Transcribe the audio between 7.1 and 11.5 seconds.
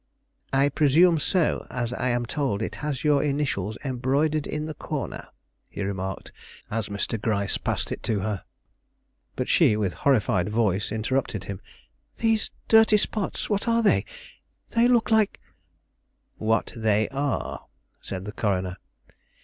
Gryce passed it to her. But she with horrified voice interrupted